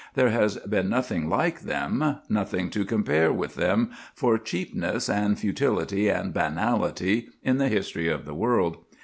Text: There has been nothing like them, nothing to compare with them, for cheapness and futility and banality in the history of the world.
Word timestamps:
There 0.15 0.31
has 0.31 0.57
been 0.57 0.89
nothing 0.89 1.29
like 1.29 1.59
them, 1.59 2.15
nothing 2.27 2.71
to 2.71 2.83
compare 2.85 3.31
with 3.31 3.53
them, 3.53 3.91
for 4.15 4.39
cheapness 4.39 5.07
and 5.07 5.37
futility 5.37 6.09
and 6.09 6.33
banality 6.33 7.29
in 7.43 7.59
the 7.59 7.69
history 7.69 8.07
of 8.09 8.25
the 8.25 8.33
world. 8.33 8.77